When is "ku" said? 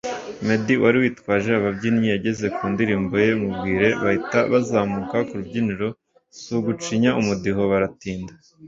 2.55-2.63, 5.27-5.33